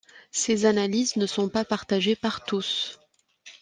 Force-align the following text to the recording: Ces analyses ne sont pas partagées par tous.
Ces 0.31 0.65
analyses 0.65 1.15
ne 1.17 1.27
sont 1.27 1.47
pas 1.47 1.63
partagées 1.63 2.15
par 2.15 2.43
tous. 2.43 2.97